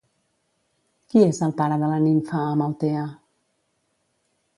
Qui 1.13 1.21
és 1.25 1.41
el 1.47 1.53
pare 1.59 1.77
de 1.83 1.89
la 1.91 1.99
nimfa 2.05 2.39
Amaltea? 2.55 3.05